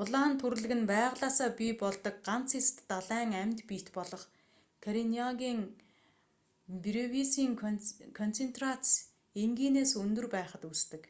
[0.00, 4.22] улаан түрлэг нь байгалиасаа бий болдог ганц эст далайн амьд биет болох
[4.84, 5.60] карениагийн
[6.84, 7.52] бревисийн
[8.20, 8.84] концентрац
[9.44, 11.02] энгийнээс өндөр байхад үүсдэг